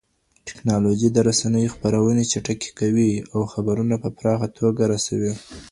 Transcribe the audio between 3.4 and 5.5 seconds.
خبرونه په پراخه توګه رسوي.